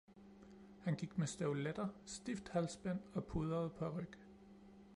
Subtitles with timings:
[0.79, 4.19] han gik med støvletter, stift halsbind og pudret paryk.